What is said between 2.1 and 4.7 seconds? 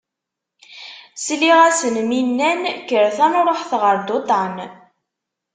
nnan: Kkret aad nṛuḥet ɣer Duṭan.